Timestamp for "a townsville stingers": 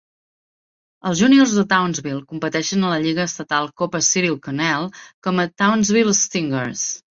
5.47-6.91